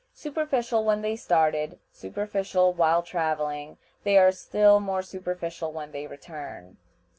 [0.15, 6.77] Superficial when they started, superficial while traveling, they are still more superficial when they return.